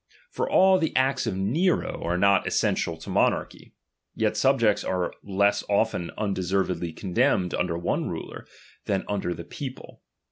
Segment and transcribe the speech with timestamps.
[0.31, 3.73] For all the acts of Nero are not essential to monarchy; Dominion.
[4.31, 8.47] yet subjects are less often undeservedly condemned c J nnder one ruler,
[8.85, 10.01] than under the people.